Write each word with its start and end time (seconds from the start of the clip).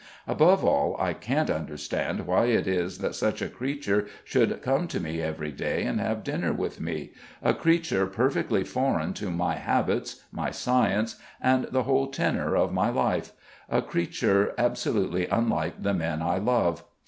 Above 0.25 0.65
all, 0.65 0.95
I 0.99 1.13
can't 1.13 1.51
understand 1.51 2.25
why 2.25 2.45
it 2.45 2.65
is 2.65 2.97
that 2.97 3.13
such 3.13 3.39
a 3.39 3.47
creature 3.47 4.07
should 4.23 4.63
come 4.63 4.87
to 4.87 4.99
me 4.99 5.21
every 5.21 5.51
day 5.51 5.83
and 5.83 6.01
have 6.01 6.23
dinner 6.23 6.51
with 6.51 6.81
me 6.81 7.11
a 7.43 7.53
creature 7.53 8.07
perfectly 8.07 8.63
foreign 8.63 9.13
to 9.13 9.29
my 9.29 9.53
habits, 9.57 10.23
my 10.31 10.49
science, 10.49 11.17
and 11.39 11.65
the 11.65 11.83
whole 11.83 12.07
tenour 12.07 12.55
of 12.55 12.73
my 12.73 12.89
life, 12.89 13.33
a 13.69 13.83
creature 13.83 14.55
absolutely 14.57 15.27
unlike 15.27 15.83
the 15.83 15.93
men 15.93 16.23
I 16.23 16.39
love. 16.39 16.83